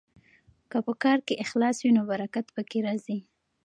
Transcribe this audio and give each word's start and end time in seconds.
که 0.71 0.77
په 0.85 0.93
کار 1.03 1.17
کې 1.27 1.41
اخلاص 1.43 1.77
وي 1.79 1.91
نو 1.97 2.01
برکت 2.11 2.45
پکې 2.55 2.79
راځي. 2.87 3.19